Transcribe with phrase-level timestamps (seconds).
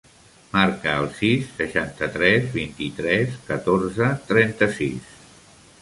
[0.53, 5.15] Marca el sis, seixanta-tres, vint-i-tres, catorze, trenta-sis.